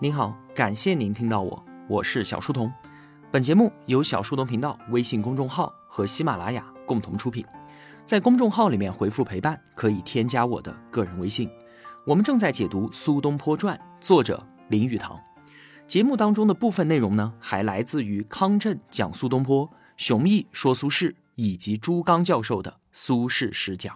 [0.00, 2.72] 您好，感谢您听到我，我是小书童。
[3.32, 7.44] 本节目由小书童频道微信公众号和喜马拉雅共同出品。
[8.04, 11.50] 在公众号里面回复“陪伴”，可以添加我的个人微信。
[12.06, 15.18] 我们正在解读《苏东坡传》，作者林语堂。
[15.84, 23.92] 节目当中的部分内容呢，还来自于康震讲苏东坡、熊毅说苏轼以及朱刚教授的《苏轼诗讲》。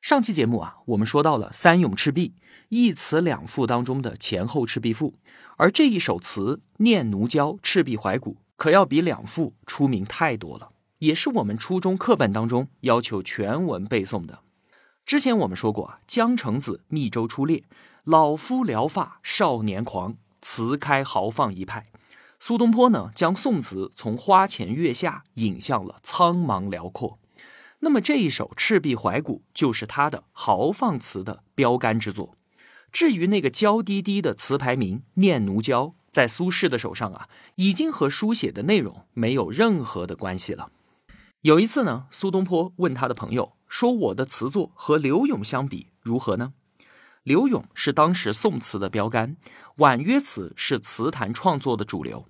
[0.00, 2.34] 上期节目啊，我们说到了《三咏赤壁》
[2.70, 5.14] 一词两赋当中的前后赤壁赋，
[5.58, 14.40] 而这一首词《念奴娇·赤壁怀古》可要比两赋出名太多了，也是我们初中课本当中要求全文背诵的。
[15.04, 17.64] 之前我们说过啊，江城子密州出猎，
[18.04, 21.88] 老夫聊发少年狂，词开豪放一派。
[22.38, 27.19] 苏东坡呢，将宋词从花前月下引向了苍茫辽阔。
[27.80, 32.36] 那么这一首《赤壁怀古》就是他的豪放词的标杆之作。
[32.92, 40.70] 至于那个娇滴滴的词牌名《念奴娇》，在苏轼的手上啊，已经和书写的内容没有任何的关系了。
[41.42, 46.52] 有一次呢，苏东坡问他的朋友说：“我的词作和柳永相比如何呢？”
[47.22, 49.36] 柳永是当时宋词的标杆，
[49.76, 52.26] 婉约词是词坛创作的主流。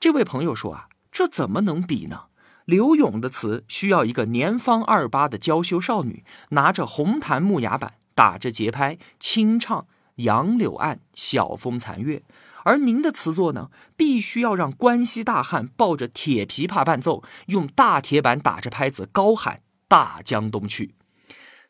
[0.00, 2.24] 这位朋友说：“啊，这怎么能比呢？”
[2.64, 12.18] 柳永的词需要一个年方二八的娇羞少女，拿着红檀木牙板，打着节拍清唱“杨柳岸，晓风残月”；
[12.64, 20.94] 而您的词作呢，必须要让关西大汉抱着铁琵琶伴奏，用大铁板打着拍子高喊“大江东去”。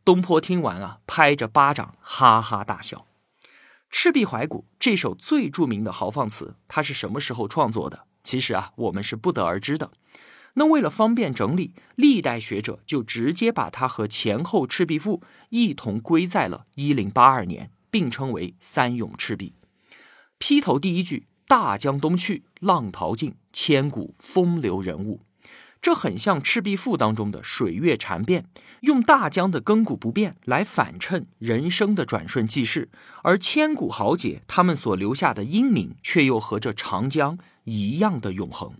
[0.04, 3.06] 东坡听完啊，拍着巴掌哈哈大笑。
[3.88, 8.04] 《赤壁怀古》这首最著名的豪放词，它是什么时候创作的？
[8.24, 9.92] 其实啊，我们是不得而知的。
[10.54, 19.54] 那为了方便整理，历代学者就直接把它和前后《赤壁赋》一同归在了一零八二年，并称为《三咏赤壁》。
[20.38, 25.20] 劈头第一句“大江东去，浪淘尽，千古风流人物”，
[25.80, 28.44] 这很像《赤壁赋》当中的水月禅变，
[28.82, 32.90] 用大江的亘古不变来反衬人生的转瞬即逝，
[33.22, 38.74] 而千古豪杰他们所留下的英名，却又和这长江一样的永恒。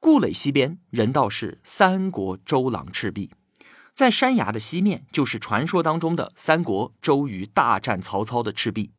[0.00, 3.32] 故垒西边，人道是三国周郎赤壁，
[3.92, 8.92] 在山崖的西面，就是传说当中的三国周瑜大战曹操的赤壁。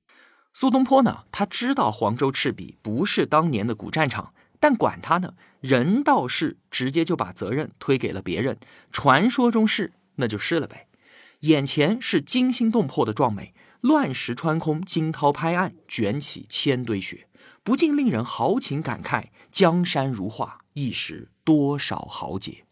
[0.51, 8.59] 苏东坡呢，他知道黄州赤壁不是当年的古战场，但管他呢，人道是直接就把责任推给了别人。
[8.91, 10.87] 传说中是，那就是了呗。
[11.41, 17.29] 眼前是惊心动魄的壮美，乱石穿空，惊涛拍岸，卷起千堆雪，
[17.63, 19.27] 不禁令人豪情感慨。
[19.49, 20.58] 江山如画。
[20.73, 22.65] 一时多少豪杰，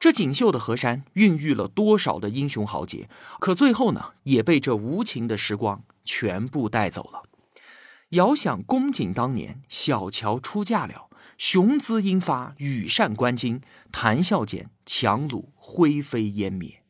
[0.00, 3.08] 这锦绣的河山孕育了多少的英雄豪杰，
[3.40, 7.24] 可最后呢，也被这无情的时光全部带走了。
[8.10, 13.60] 遥想公瑾当年，小乔出嫁了，雄姿英发，羽扇纶巾，
[13.92, 16.82] 谈笑间，樯橹灰飞烟灭。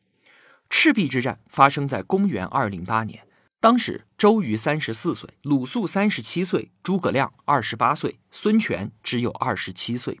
[0.69, 3.23] 赤壁之战发生在公元二零八年。
[3.61, 10.17] 当时周瑜三十四岁，鲁肃三十七岁，诸葛亮二十八岁，孙权只有二十七岁，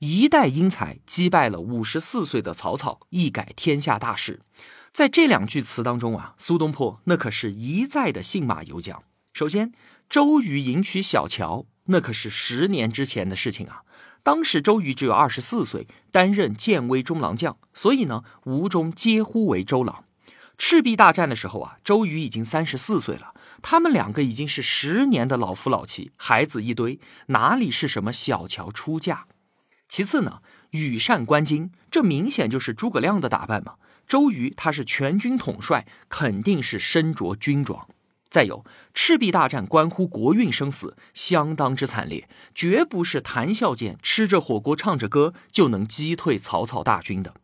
[0.00, 4.40] 一代英才击败了五十四岁的曹操，一改天下大势。
[4.92, 8.98] 在这两句词当中啊，苏东坡那可是一再的信马由缰。
[9.32, 9.72] 首先，
[10.10, 13.82] 周瑜迎娶小乔，那可是十年之前的事情啊。
[14.24, 20.04] 当时周瑜只有二十四岁，担任建威中郎将，所以呢，吴中皆呼为周郎。
[20.64, 29.26] 赤壁大战的时候啊，周瑜已经三十四岁了，他们两个已经是十年的老夫老妻，孩子一堆，哪里是什么小乔出嫁？
[29.88, 30.38] 其次呢，
[30.70, 33.74] 羽扇纶巾，这明显就是诸葛亮的打扮嘛。
[34.06, 37.88] 周瑜他是全军统帅，肯定是身着军装。
[38.30, 38.64] 再有，
[38.94, 47.34] 赤壁大战关乎国运生死，相当之惨烈，绝不是谈笑间吃着火锅唱着歌就能击退曹操大军的。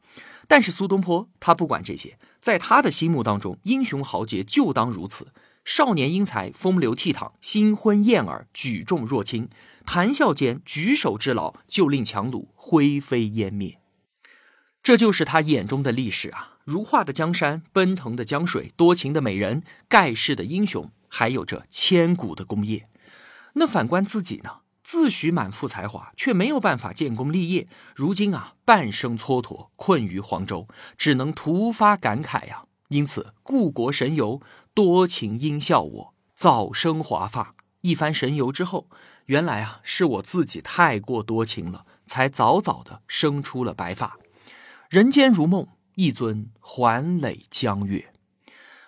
[0.48, 5.28] 但是苏东坡他不管这些，在他的心目当中，英雄豪杰就当如此。
[5.64, 9.50] 少年英才，风流倜傥，新婚燕尔，举重若轻，
[9.84, 13.78] 谈笑间举手之劳，就令樯橹灰飞烟灭。
[14.82, 16.56] 这就是他眼中的历史啊！
[16.64, 22.88] 如画的江山，奔腾的江水，多情的美人，盖世的英雄，还有这千古的功业。
[23.54, 24.60] 那反观自己呢？
[24.88, 27.68] 自诩满腹才华，却没有办法建功立业。
[27.94, 32.64] 如今啊，半生蹉跎，困于黄州，只能突发感慨呀。
[32.88, 34.40] 因此，故国神游，
[34.72, 37.54] 多情应笑我早生华发。
[37.82, 38.88] 一番神游之后，
[39.26, 44.16] 原来啊，是我自己太过多情了，才早早的生出了白发。
[44.88, 48.10] 人间如梦，一尊还酹江月。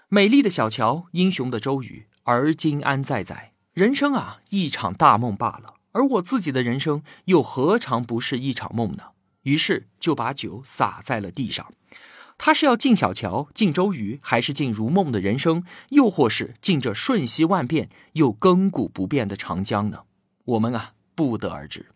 [0.08, 3.52] 美丽的小乔，英雄的周瑜，而今安在在？
[3.75, 5.75] 人生啊，一场大梦罢了。
[5.92, 9.04] 而我自己的人生又何尝不是一场梦呢？
[9.42, 11.72] 于是就把酒洒在了地上。
[12.37, 20.04] 他是要进小桥、进周瑜，还是进如梦的人生，又或是进这瞬息万变又亘古不变的长江呢？
[20.44, 21.87] 我们啊，不得而知。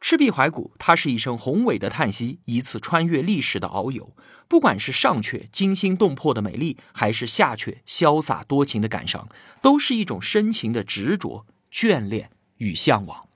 [0.00, 4.14] 赤壁怀古，它是一声宏伟的叹息，一次穿越历史的遨游。
[4.48, 9.28] 不管是上阙惊心动魄的美丽，还是下阙潇洒多情的感伤，
[9.62, 12.30] 都是一种深情的执着、眷恋
[12.62, 13.28] 与向往。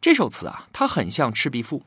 [0.00, 1.80] 这首词啊，它很像《赤壁赋》，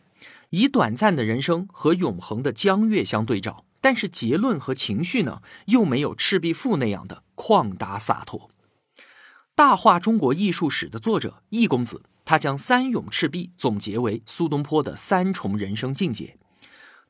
[0.49, 8.49] 以短暂的人生和永恒的江月相对照，但是结论和情绪呢，又没有《赤壁赋》那样的旷达洒脱。
[9.53, 12.01] 大话中国艺术史的作者易公子。
[12.29, 16.35] 他将三咏赤壁总结为苏东坡的三重人生境界。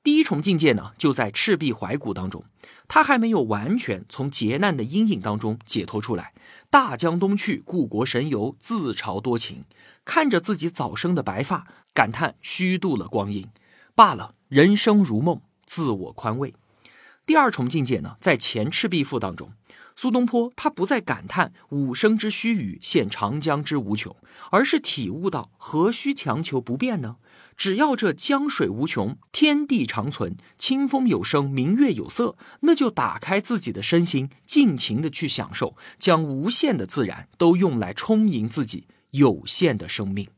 [0.04, 2.46] 第一重境界呢，就在赤壁怀古当中，
[2.88, 6.34] 他还没有完全从劫难的阴影当中解脱出来。
[6.70, 9.64] 大江东去，故国神游，自嘲多情，
[10.04, 13.48] 看着自己早生的白发，感叹虚度了光阴。
[13.96, 16.54] 罢了，人生如梦，自我宽慰。
[17.28, 19.52] 第二重境界呢，在前赤壁赋当中。
[19.98, 24.16] 苏东坡他不再感叹五生之须臾，现长江之无穷，
[24.52, 27.18] 而是体悟到何须强求不变呢？
[27.58, 40.30] 只要这江水无穷，天地长存，清风有声，明月有色，那就打开自己的身心，尽情的去享受，将无限的自然都用来充盈自己有限的生命。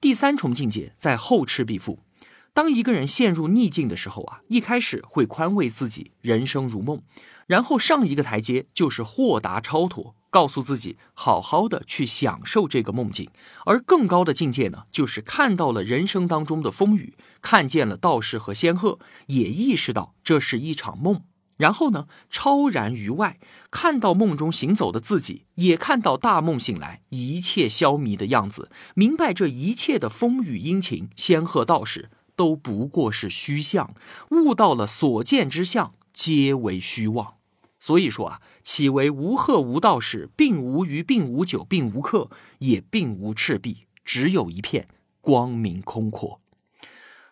[0.00, 2.04] 第三重境界在后赤壁赋。
[2.52, 7.02] 当一个人陷入逆境的时候啊，一开始会宽慰自己人生如梦，
[7.46, 13.30] 然后上一个台阶就是豁达超脱，告诉自己好好的去享受这个梦境。
[13.64, 21.22] 而更高的境界呢，就是看到了人生当中的风雨，看见了道士和仙鹤，也意识到这是一场梦。
[21.58, 23.38] 然后呢，超然于外，
[23.70, 32.10] 看到梦中行走的自己，也看到大梦醒来一切消弭的样子，明白这一切的风雨阴晴，仙鹤道士。
[32.38, 33.92] 都不过是虚相，
[34.30, 37.34] 悟到了所见之相皆为虚妄。
[37.80, 42.30] 所以说啊，岂为无鹤无道士，并无鱼，并无酒，并无客，
[42.60, 44.86] 也并无赤壁，只有一片
[45.20, 46.40] 光明空阔。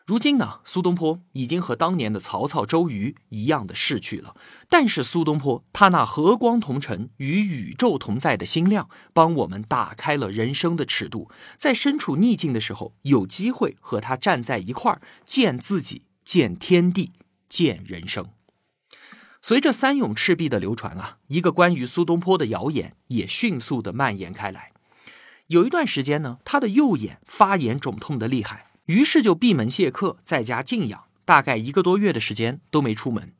[0.06, 4.36] 如今呢，苏东坡已经和当年的曹操、周瑜一样的逝去了。
[4.68, 17.10] 但是苏东坡他那和光同尘、与宇宙同在的心量，帮我们打开了人生的尺度，在身处逆境的时候，有机会和他站在一块儿，见自己，见天地，
[17.48, 18.28] 见人生。
[19.42, 24.70] 随着三咏赤壁的流传啊，一个关于苏东坡的谣言也迅速的蔓延开来。
[25.48, 28.66] 有一段时间呢，他的右眼发炎肿痛的厉害。
[28.86, 33.32] 于是就闭门谢客，在家静养，大概一个多月的时间都没出门。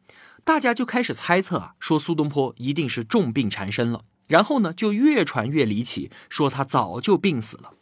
[0.45, 4.05] 大家就开始猜测啊，说苏东坡一定是重病缠身了。
[4.27, 7.73] 然后呢，就越传越离奇，说他早就病死了。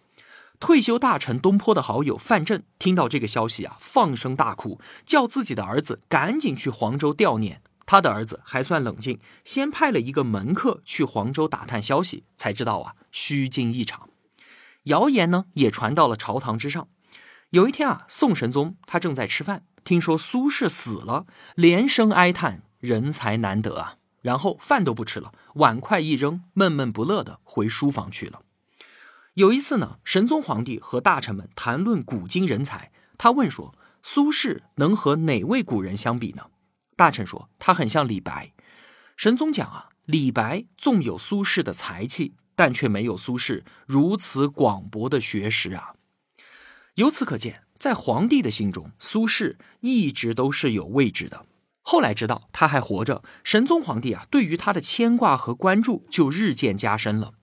[0.60, 7.62] 退休大臣东坡的好友范镇听到这个消息啊，放声大哭，叫自己的儿子赶紧去黄州吊念。
[7.86, 14.08] 他的儿子还算冷静，先派了一个门客去黄州打探消息，才知道啊，虚惊一场。
[14.84, 16.88] 谣言呢，也传到了朝堂之上。
[17.54, 21.24] 有一天啊，宋神宗他正在吃饭，听说苏轼死了，
[21.54, 28.42] 连声哀叹：“人才难得啊！”然后饭都不吃了，碗筷一扔，闷闷不乐的回书房去了。
[29.34, 36.46] 有一次呢，神宗皇帝和大臣们谈论古今人才，他问说：“苏轼能和哪位古人相比呢？”
[36.96, 38.52] 大臣说：“他很像李白。”
[39.16, 45.94] 神宗讲啊：“李白纵有苏轼的才气，但却没有苏轼如此广博的学识啊。”
[46.94, 51.44] 由此可见，在皇帝的心中，苏轼一直都是有位置的。
[51.82, 57.34] 后来知道他还活着，神宗皇帝啊，对于他的牵挂和关注就日渐加深了。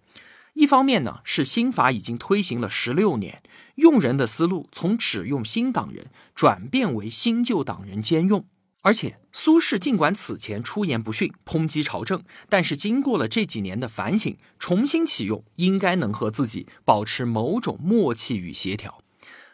[0.54, 3.44] 一方面呢，是新法已经推行了十六年，
[3.76, 8.46] 用人的思路从只用新党人转变为新旧党人兼用。
[8.84, 19.01] 而且，苏轼尽管此前出言不逊，抨击朝政，但是经过了这几年的反省，重新启用，应该能和自己保持某种默契与协调。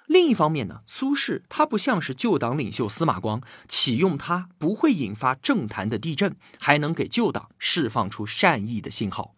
[0.07, 9.35] 另一方面呢，苏轼他不像是旧党领袖司马光，启用他不会引发政坛的地震，还能给旧党释放出善意的信号。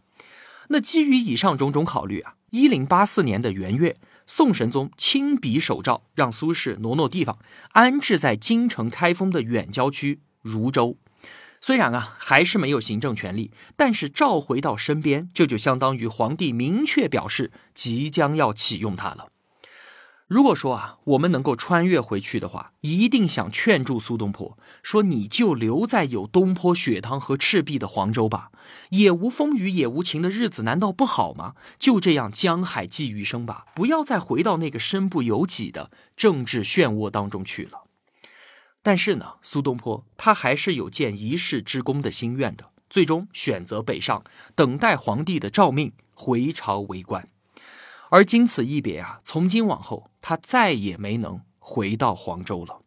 [0.69, 3.97] 那基于以上种种考虑啊，一零八四年的元月，
[4.27, 7.39] 宋神宗亲笔手诏，让苏轼挪挪地方，
[7.71, 10.97] 安置在京城开封的远郊区汝州。
[11.59, 19.29] 虽然啊还是没有行政权力，但是召回到身边，这就相当于皇帝明确表示即将要启用他了。
[20.29, 28.51] 如果说啊，我们能够穿越回去的话，一定想劝住苏东坡，说你就留在有东坡雪堂和赤壁的黄州吧，
[28.89, 31.55] 也无风雨也无晴的日子难道不好吗？
[31.79, 37.86] 就这样江海寄余生吧，不要再回到那个身不由己的政治漩涡当中去了。
[38.83, 47.27] 但是呢，苏东坡他还是有建一世之功的心愿的，最终选择北上，等待皇帝的诏命，回朝为官。
[48.12, 52.81] 而经此一别啊，从今往后，他再也没能回到黄州了。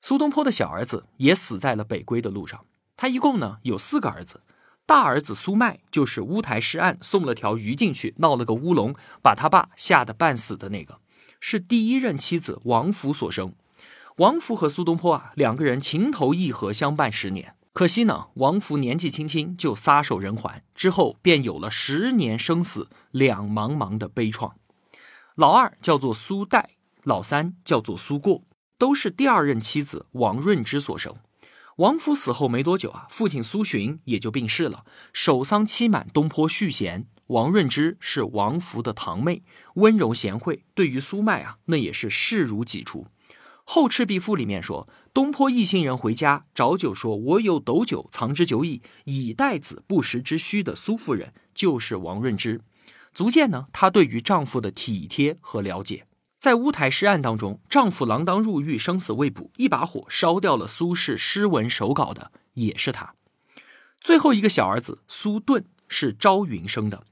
[0.00, 2.64] 苏东坡的小儿子也死在了北归的路上。
[2.96, 4.42] 他一共呢有四个儿子，
[4.86, 10.98] 大儿子苏迈就是乌台诗案送了条鱼进去，闹了个乌龙，把他爸吓得半死的那个，
[11.40, 13.54] 是第一任妻子王弗所生。
[14.16, 17.54] 王弗和苏东坡啊两个人情投意合，相伴十年。
[17.72, 24.52] 可惜呢，王弗年纪轻轻就撒手人寰，之后便有了十年生死两茫茫的悲怆。
[25.36, 26.70] 老二叫做苏代，
[27.04, 28.42] 老三叫做苏过，
[28.76, 31.14] 都是第二任妻子王润之所生。
[31.76, 34.84] 王弗死后没多久啊，父亲苏洵也就病逝了，
[35.14, 37.06] 守丧期满，东坡续弦。
[37.28, 39.42] 王润之是王弗的堂妹，
[39.76, 43.06] 温柔贤惠，对于苏迈啊，那也是视如己出。
[43.64, 52.60] 《后赤壁赋》里面说，东坡一行人回家找酒，说：“我有斗酒，藏之久矣，以待子不时之需。”的苏夫人就是王润之，
[53.12, 56.06] 足见呢她对于丈夫的体贴和了解。
[56.38, 63.14] 在乌台诗案当中，丈夫锒铛入狱，生死未卜，一把火烧掉了苏轼诗文手稿的，也是她。
[64.00, 67.04] 最后一个小儿子苏顿是朝云生的。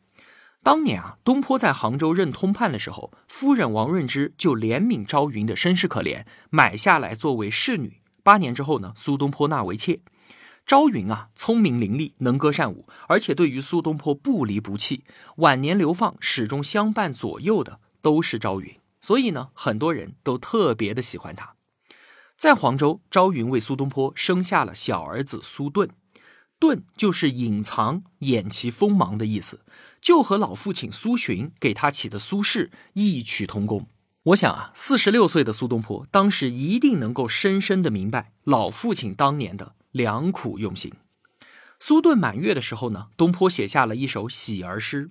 [0.62, 8.02] 当年啊，东坡在杭州任通判的时候，夫人王润之就怜悯朝云的身世可怜，买下来作为侍女。
[8.24, 10.00] 八年之后呢，苏东坡纳为妾。
[10.66, 15.04] 朝云啊，聪明伶俐，能歌善舞，而且对于苏东坡不离不弃。
[15.36, 21.54] 晚年流放，始终相伴左右的都是朝云，所以呢，很多人都特别的喜欢他。
[22.36, 25.90] 在黄州，朝云为苏东坡生下了小儿子苏顿。
[26.60, 29.60] 遁就是隐藏、掩其锋芒的意思，
[30.00, 33.86] 就和老父亲苏洵给他起的苏轼异曲同工。
[34.24, 40.92] 我想啊，四十六岁的苏东坡当时一定能够深深的明白老父亲当年的良苦用心。
[41.78, 45.10] 苏顿满月的时候呢，东坡写下了一首喜儿诗：“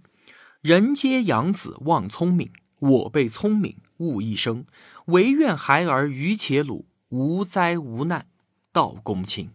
[0.62, 4.66] 人皆养子望聪明，我辈聪明误一生。
[5.08, 8.28] 唯愿孩儿愚且鲁，无灾无难
[8.72, 9.50] 到公卿。”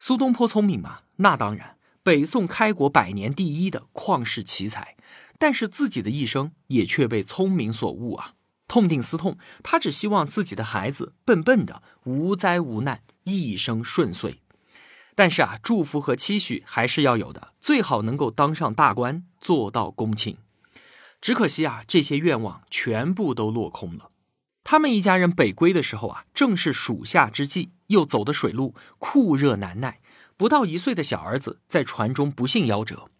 [0.00, 1.02] 苏东坡聪明吗？
[1.16, 4.96] 那当然，北宋开国百年第一的旷世奇才，
[5.38, 8.34] 但是自己的一生也却被聪明所误啊！
[8.66, 14.40] 痛定思痛，他只希望自己的孩子笨笨的，无灾无难，一生顺遂。
[15.14, 20.36] 但是啊，祝福和期许还是要有的，最好能够当上大官，做到公卿。
[21.20, 24.10] 只可惜啊，这些愿望全部都落空了。
[24.64, 27.72] 他们一家人北归的时候啊，正是暑夏之际。
[27.90, 30.00] 又走的水路酷热难耐，
[30.36, 33.10] 不到一岁的小儿子在船中不幸夭折。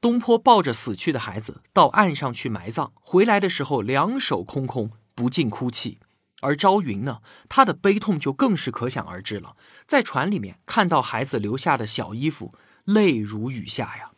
[0.00, 6.00] 东坡抱着死去的孩子到岸上去埋葬，回来的时候两手空空，不禁哭泣。
[6.40, 9.56] 而朝云呢，他的悲痛就更是可想而知了。
[9.86, 12.54] 在船里面看到孩子留下的小衣服，
[12.84, 14.10] 泪如雨下呀。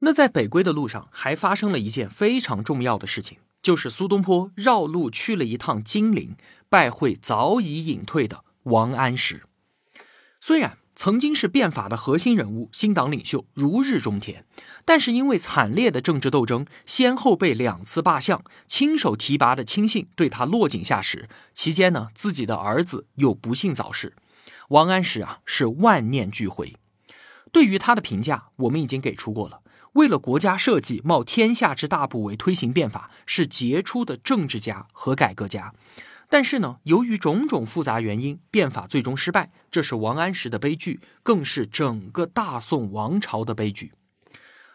[0.00, 3.38] 那在北归的路上，还发生了一件非常重要的事情。
[3.62, 6.36] 就是苏东坡绕路去了一趟金陵，
[6.68, 9.44] 拜会早已隐退的王安石。
[10.40, 14.44] 虽然曾经是变法的核心人物、新党领袖，如日中天，
[14.84, 21.28] 但是因为惨烈的政治斗争，先后被两次罢相，亲手提拔的亲信对他落井下石。
[21.54, 24.14] 期间呢，自己的儿子又不幸早逝，
[24.68, 26.74] 王安石啊是万念俱灰。
[27.50, 29.60] 对于他的评价，我们已经给出过了。
[29.94, 35.74] 为了国家社稷，冒天下之大不韪推行变法，是杰出的政治家和改革家。
[36.32, 43.92] 但是呢，由于种种复杂原因，变法最终失败，这是王安石的悲剧，更是整个大宋王朝的悲剧。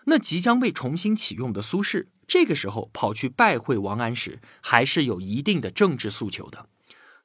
[0.06, 6.68] 那即将被重新启用的苏轼，这个时候跑去拜会王安石，还是有一定的政治诉求的。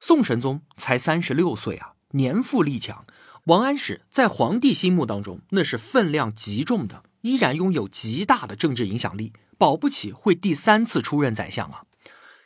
[0.01, 3.05] 宋神宗才三十六岁啊，年富力强，
[3.45, 7.05] 王安石在皇帝心目当中那是分量极重的。
[7.21, 11.85] 依然拥有极大的政治影响力，保不齐会第三次出任宰相啊！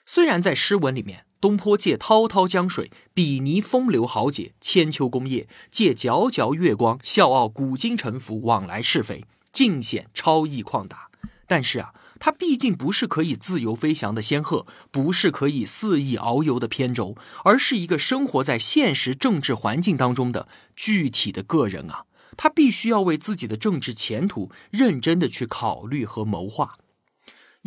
[0.04, 11.08] 虽然在诗文里面，东坡借滔滔江水比拟风流豪杰，千秋功业；借皎皎月光笑傲古今沉浮，往来是非，尽显超逸旷达。
[11.46, 22.06] 但是啊，他毕竟不是可以自由飞翔的仙鹤，不是可以肆意遨游的扁舟，而是一个生活在现实政治环境当中的具体的个人啊！
[22.36, 26.76] 他必须要为自己的政治前途认真的去考虑和谋划。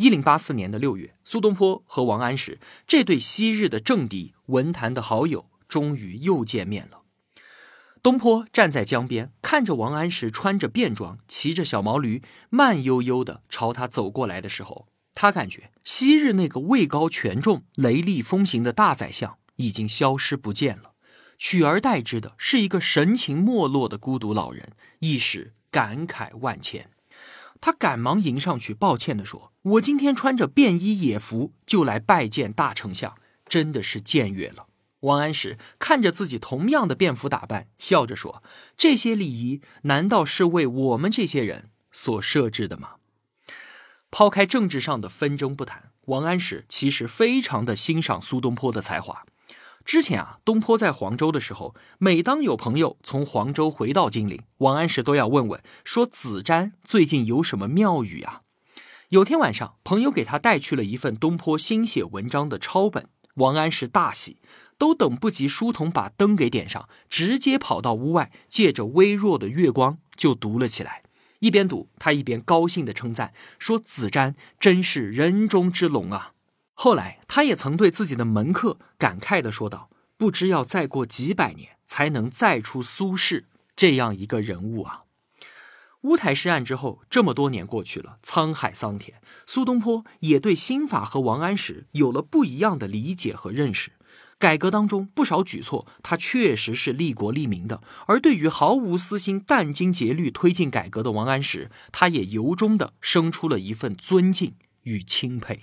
[0.00, 7.02] 一零八四年的六月，苏东坡和王安石这对昔日的政敌、文坛的好友，终于又见面了。
[8.02, 20.92] 东坡站在江边，看着王安石穿着便装，骑着小毛驴，慢悠悠的朝他走过来的时候，他感觉昔日那个位高权重、雷厉风行的大宰相已经消失不见了，
[21.36, 26.88] 取而代之的是一个神情没落的孤独老人，一时感慨万千。
[27.60, 33.14] 他赶忙迎上去，抱歉地说：“我今天穿着便衣野服就来拜见大丞相，
[33.46, 34.66] 真的是僭越了。”
[35.00, 38.42] 王安石看着自己同样的便服打扮，笑着说
[38.76, 42.96] ：“这些礼仪难道是为我们这些人所设置的吗？”
[44.10, 49.24] 抛开政治上的纷争不谈，王安石其实非常的欣赏苏东坡的才华。
[49.90, 58.42] 之前啊，东坡在黄州的时候，每当有朋友从黄州回到金陵，王安石都要问问，说子瞻最近有什么妙语啊？
[59.08, 64.36] 有天晚上，朋友给他带去了一份东坡新写文章的抄本，王安石大喜，
[64.78, 71.02] 都等不及书童把灯给点上，直接跑到屋外，借着微弱的月光就读了起来。
[71.40, 76.34] 一边读，他一边高兴地称赞说：“子瞻真是人中之龙啊！”
[76.82, 83.44] 后来，他也曾对自己的门客感慨地说道：“不知要再过几百年，才能再出苏轼
[83.76, 85.02] 这样一个人物啊！”
[86.00, 93.92] 乌台诗案之后，这么多年过去了，沧海桑田，苏东坡也对新法和王安石有了不一样的理解和认识。
[94.38, 105.60] 改革当中不少举措，他确实是利国利民的；而对于毫无私心、殚精竭虑推进改革的王安石，他也由衷的生出了一份尊敬与钦佩。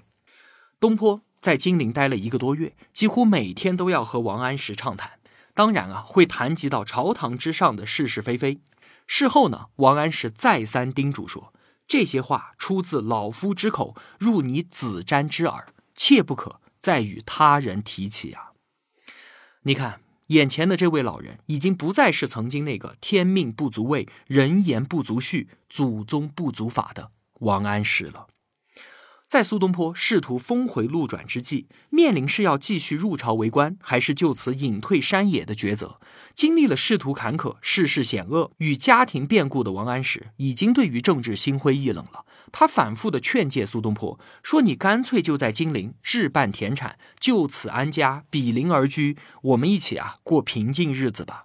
[0.80, 5.20] 东坡在金陵待了一个多月，几乎每天都要和王安石畅谈。
[5.56, 8.60] 当然啊，会谈及到朝堂之上的是是非非。
[9.08, 11.52] 事后呢，王安石再三叮嘱说
[11.88, 18.52] ：“这些话出自老夫之口，入你子瞻之耳，切不可再与他人提起啊！”
[19.64, 28.28] 你看，眼前的这位老人，已经不再是曾经那个“天命不足畏，人言不足恤，祖宗不足法”的王安石了。
[29.28, 36.00] 在苏东坡试图峰回路转之际，面临是要继续入朝为官，还是就此隐退山野的抉择。
[36.34, 42.24] 经历了仕途坎坷、世事险恶与家庭变故的王安石，已经对于政治心灰意冷了。
[42.54, 51.44] 他反复的劝诫苏东坡说：“你干脆就在金陵置办田产，就此安家，比邻而居，我们一起啊过平静日子吧。”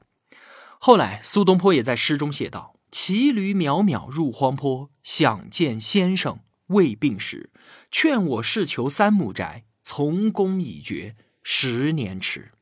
[0.79, 6.39] 后来，苏东坡也在诗中写道：“骑驴渺渺入荒坡，想见先生。”
[6.73, 7.51] 未病时，
[7.91, 12.53] 劝我事求三亩宅，从公已决，十年迟。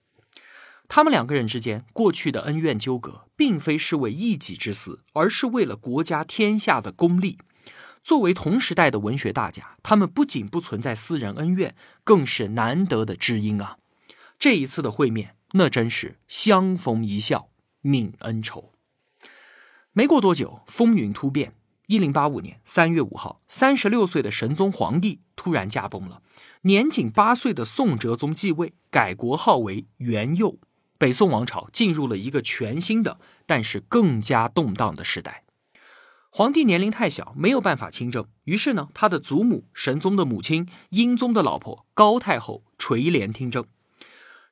[0.87, 7.39] 他们两个人之间过去的恩怨纠葛，并非是为一己之私，而是为了国家天下的公利。
[8.03, 13.77] 作为同时代的文学大家，他们不仅不存在私人恩怨，更是难得的知音啊！
[14.39, 17.51] 这一次的会面，那真是相逢一笑
[17.83, 18.73] 泯恩仇。
[19.93, 21.53] 没过多久，风云突变。
[21.91, 26.23] 一零八五年三月五号，三十六岁的神宗皇帝突然驾崩了，
[26.63, 30.61] 年仅八岁的宋哲宗继位，改国号为元佑。
[30.99, 35.43] 北宋王朝进入了一个全新的，但是更加动荡的时代。
[36.31, 43.65] 皇帝年龄太小，没有办法亲政，于是呢，他的祖母神宗的母亲英宗的老婆高太后垂帘听政。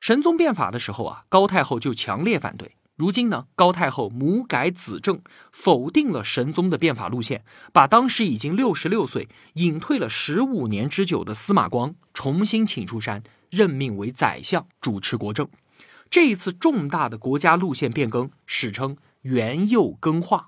[0.01, 2.75] 神宗变法的时候啊，高太后就强烈反对。
[2.99, 5.21] 如今呢，高太后母改子正，
[5.53, 15.47] 否定了神宗的变法路线，把当时已经六十六岁、隐退了十五年之久的司马光重新请出山，任命为宰相，主持国政。
[16.09, 20.47] 这一次重大的国家路线变更，史称元佑更化，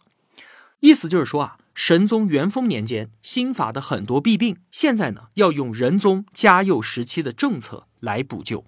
[0.82, 8.66] 意思就是说啊，神宗元丰年间新法的很多弊病，现在呢要用仁宗嘉佑时期的政策来补救。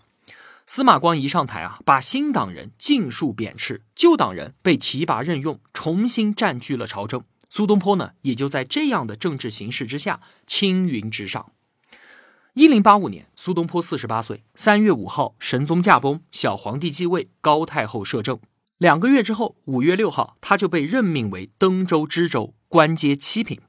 [0.66, 7.24] 司马光一上台啊，把新党人尽数贬斥，旧党人被提拔任用，重新占据了朝政。
[7.50, 11.52] 苏东坡呢，也就在这样的政治形势之下青云直上。
[12.54, 18.40] 一零八五年，苏东坡四十八岁，三月五号，神宗驾崩，小皇帝继位，高太后摄政。
[18.78, 23.60] 两个月之后，五月六号，他就被任命为登州知州，官阶七品。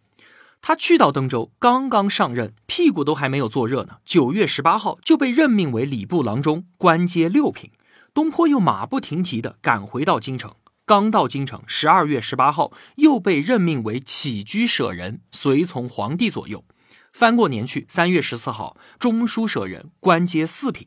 [0.67, 3.99] 他去到登州，刚刚上任，屁股都还没有坐热呢。
[4.07, 7.71] 九月十八号就被任命为礼部郎中，官阶六品。
[8.15, 10.55] 东坡又马不停蹄地赶回到京城，
[10.87, 16.65] 刚到京城，十二月十八号又被任命为起居舍人，随从皇帝左右。
[17.13, 20.87] 翻过年去，三月十四号，中书舍人，官阶四品。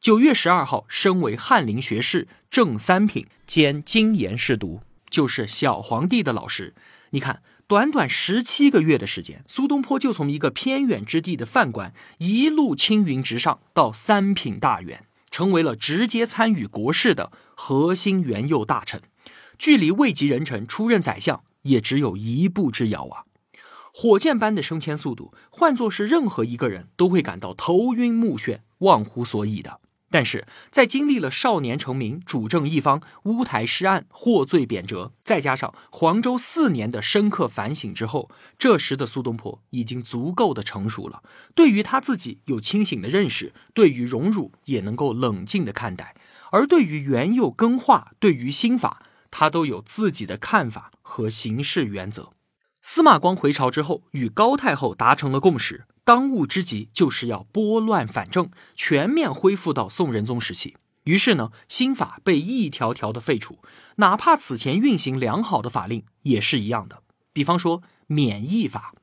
[0.00, 6.74] 九月十二号，升为翰林学士，正三品，兼经研侍读，就是小皇帝的老师。
[7.10, 7.42] 你看。
[7.68, 19.02] 短短十七个月的时间，苏东坡就从一个偏远之地的饭官，一路青云直上到三品大员，成为了直接参与国事的核心元佑大臣，
[19.58, 23.28] 距离位极人臣出任宰相也只有一步之遥啊！
[23.92, 29.80] 火箭般的升迁速度，换作是任何一个人都会感到头晕目眩、忘乎所以的。
[30.10, 41.22] 但是在经历了少年成名、主政一方、乌台诗案、获罪贬谪，再加上黄州四年的深刻反省之后，这时的苏东坡已经足够的成熟了。
[41.54, 46.16] 对于他自己有清醒的认识，对于荣辱也能够冷静的看待，
[46.50, 52.32] 而对于元佑更化、对于新法，他都有自己的看法和行事原则。
[52.80, 55.84] 司马光回朝之后，与高太后达成了共识。
[56.08, 60.74] 当务之急就是要拨乱反正，全面恢复到宋仁宗时期。
[61.04, 63.58] 于是呢，新法被一条条的废除，
[63.96, 67.02] 哪怕此前运行良好的法令也是一样的。
[67.34, 68.94] 比方说免役法，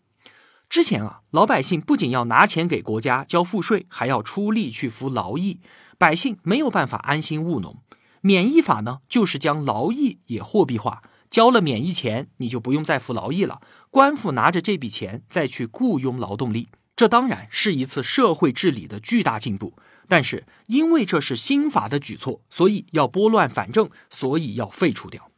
[0.68, 5.60] 之前啊，老百姓不仅要拿钱给国家交赋税，还要出力去服劳役，
[6.00, 7.84] 百姓没有办法安心务农。
[8.22, 11.04] 免役法呢，就是将劳役也货币化。
[11.30, 13.62] 交了免役钱，你就不用再服劳役了。
[13.92, 19.74] 官府拿着这笔钱再去雇佣劳动力，这当然是一次社会治理的巨大进步。
[20.08, 25.32] 但是因为这是新法的举措，所以要拨乱反正，所以要废除掉。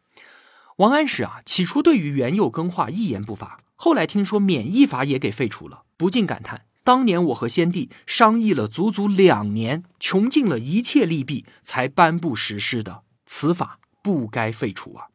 [0.76, 15.08] 王安石啊，起初对于元佑更化一言不发，后来听说免役法也给废除了，不禁感叹：当年我和先帝商议了足足两年，穷尽了一切利弊，才颁布实施的，此法不该废除啊。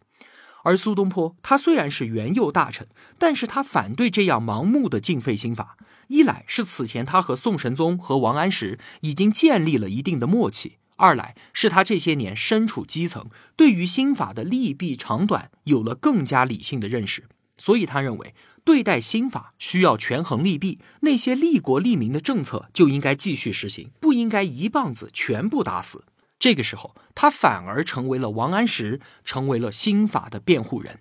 [0.65, 5.77] 而苏东坡，他虽然是元佑大臣，但是他反对这样盲目的禁废新法。
[6.09, 17.25] 一来是此前他和宋神宗和王安石已经建立了一定的默契；二来是他这些年身处基层，对于新法的利弊长短有了更加理性的认识。
[17.57, 26.05] 所以他认为，对待新法需要权衡利弊，那些利国利民的政策就应该继续实行，不应该一棒子全部打死。
[26.43, 30.99] 这个时候，他反而成为了王安石，成为了新法的辩护人，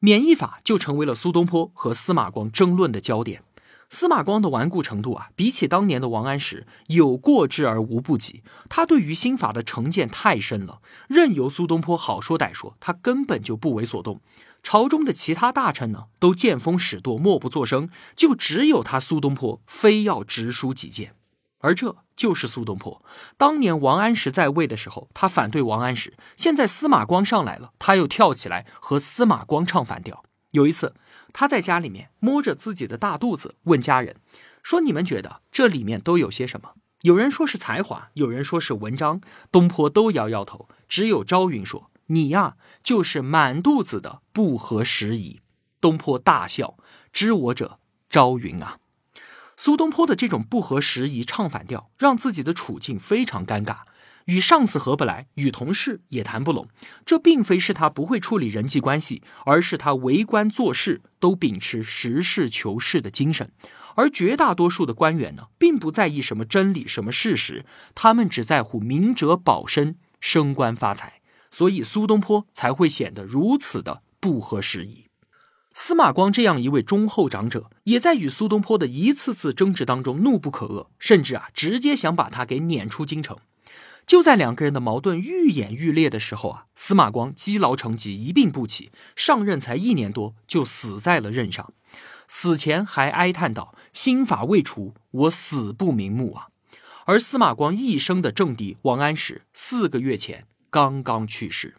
[0.00, 3.42] 免役法就成为了苏东坡和司马光争论的焦点。
[3.90, 8.42] 司马光的顽固程度啊，比起当年的王安石有过之而无不及。
[8.70, 14.22] 他对于新法的成见太深了，任由苏东坡好说歹说，他根本就不为所动。
[14.62, 21.14] 朝中的其他大臣呢，都见风使舵，默不作声，就只有他苏东坡非要直抒己见。
[21.66, 23.02] 而这就是苏东坡。
[23.36, 30.24] 当年王安石在位的时候，他反对王安石；现在司马光上来了，他又跳起来和司马光唱反调。
[30.52, 30.94] 有一次，
[31.32, 34.14] 他在家里面摸着自己的大肚子，问家人
[34.62, 40.68] 说：“你们觉得这里面都有些什么？”有人说是才华，有人说是文章，东坡都摇摇头。
[40.88, 45.42] 只有朝云说：“你呀，就是满肚子的不合时宜。”
[45.80, 46.76] 东坡大笑
[47.12, 48.78] ：“知我者，朝云啊。”
[49.56, 53.78] 苏东坡的这种不合时宜唱反调，让自己的处境非常尴尬，
[54.26, 56.68] 与上司合不来，与同事也谈不拢。
[57.04, 63.50] 这并非是他不会处理人际关系，而是他为官做事都秉持实事求是的精神。
[63.94, 67.64] 而绝大多数的官员呢，并不在意什么真理、什么事实，
[67.94, 71.22] 他们只在乎明哲保身、升官发财。
[71.50, 75.05] 所以苏东坡才会显得如此的不合时宜。
[75.78, 83.36] 司马光这样一位忠厚长者，也在与苏东坡的一次次争执当中怒不可遏，甚至啊，直接想把他给撵出京城。
[84.06, 91.70] 就在两个人的矛盾愈演愈烈的时候啊，司马光积劳成疾，一病不起，上任才一年多就死在了任上。
[92.26, 96.46] 死前还哀叹道：“新法未除，我死不瞑目啊！”
[97.04, 101.76] 而司马光一生的政敌王安石，四个月前刚刚去世。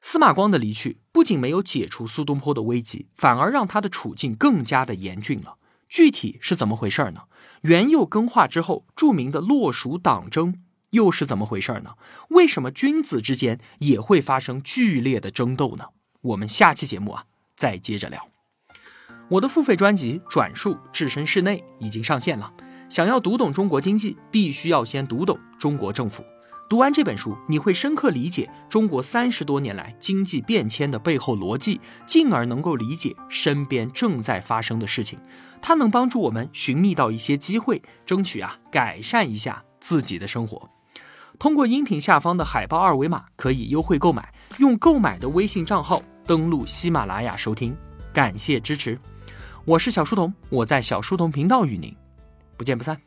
[0.00, 5.56] 司马光的离去不仅没有解除苏东坡的危机，反而让他的处境更加的严峻了。
[5.88, 7.22] 具体是怎么回事呢？
[7.62, 11.94] 元佑更化之后，著名的洛蜀党争又是怎么回事呢？
[12.28, 15.86] 为什么君子之间也会发生剧烈的争斗呢？
[16.20, 17.24] 我们下期节目啊，
[17.56, 18.28] 再接着聊。
[19.30, 22.52] 我的付费专辑《转述置身事内》已经上线了。
[22.88, 26.24] 想要读懂中国经济，必须要先读懂中国政府。
[26.68, 35.18] 读完这本书，你会深刻理解中国三十多年来经济变迁的背后逻辑，进而能够理解身边正在发生的事情。
[35.62, 40.68] 它能帮助我们寻觅到一些机会，争取啊改善一下自己的生活。
[41.38, 47.74] 通过音频下方的海报二维码可以优惠购买，用购买的微信账号登录喜马拉雅收听。
[48.12, 48.98] 感谢支持，
[49.64, 51.96] 我是小书童，我在小书童频道与您
[52.58, 53.00] 不见不散。